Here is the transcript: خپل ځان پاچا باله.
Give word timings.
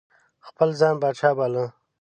خپل 0.47 0.69
ځان 0.79 0.95
پاچا 1.01 1.29
باله. 1.37 1.65